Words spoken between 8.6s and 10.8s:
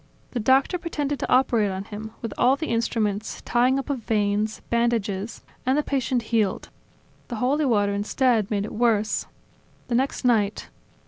it worse. The next night